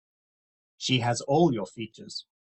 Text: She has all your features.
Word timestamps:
She 0.77 1.01
has 1.01 1.21
all 1.21 1.53
your 1.53 1.67
features. 1.67 2.25